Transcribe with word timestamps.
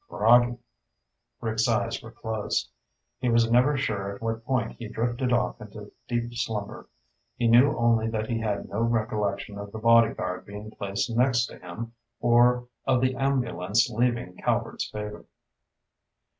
"Groggy." 0.09 0.57
Rick's 1.41 1.67
eyes 1.69 2.01
were 2.01 2.09
closed. 2.09 2.71
He 3.19 3.29
was 3.29 3.51
never 3.51 3.77
sure 3.77 4.15
at 4.15 4.19
what 4.23 4.43
point 4.43 4.71
he 4.79 4.87
drifted 4.87 5.31
off 5.31 5.61
into 5.61 5.91
deep 6.07 6.33
slumber. 6.33 6.89
He 7.35 7.47
knew 7.47 7.77
only 7.77 8.07
that 8.09 8.27
he 8.27 8.39
had 8.39 8.67
no 8.67 8.81
recollection 8.81 9.59
of 9.59 9.71
the 9.71 9.77
bodyguard 9.77 10.47
being 10.47 10.71
placed 10.71 11.15
next 11.15 11.45
to 11.49 11.59
him 11.59 11.93
or 12.19 12.67
of 12.83 12.99
the 13.01 13.15
ambulance 13.15 13.91
leaving 13.91 14.37
Calvert's 14.37 14.89
Favor. 14.89 15.25